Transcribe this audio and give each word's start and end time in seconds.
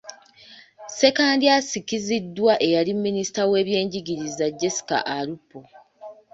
Ssekandi 0.89 1.45
asikiziddwa 1.57 2.53
eyali 2.65 2.91
minisita 3.05 3.41
w’ebyenjigiriza, 3.51 4.45
Jessica 4.59 4.97
Alupo. 5.17 5.59